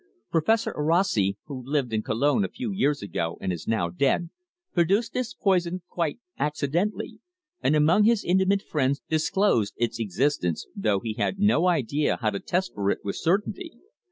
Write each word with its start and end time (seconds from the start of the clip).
Professor 0.31 0.73
Orosi, 0.73 1.37
who 1.45 1.61
lived 1.63 1.93
in 1.93 2.01
Cologne 2.01 2.43
a 2.43 2.49
few 2.49 2.71
years 2.71 3.03
ago 3.03 3.37
and 3.39 3.53
is 3.53 3.67
now 3.67 3.89
dead, 3.89 4.31
produced 4.73 5.13
this 5.13 5.35
poison 5.35 5.83
quite 5.89 6.17
accidentally, 6.39 7.19
and 7.61 7.75
among 7.75 8.05
his 8.05 8.23
intimate 8.23 8.63
friends 8.63 8.99
disclosed 9.11 9.75
its 9.77 9.99
existence, 9.99 10.65
though 10.75 11.01
he 11.01 11.13
had 11.13 11.37
no 11.37 11.67
idea 11.67 12.17
how 12.19 12.31
to 12.31 12.39
test 12.39 12.73
for 12.73 12.89
it 12.89 13.03
with 13.05 13.15
certainty. 13.15 13.73